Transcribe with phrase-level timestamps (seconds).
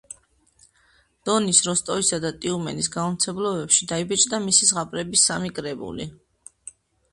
[1.29, 6.11] დონის როსტოვისა და ტიუმენის გამომცემლობებში დაიბეჭდა მისი ზღაპრების სამი კრებული.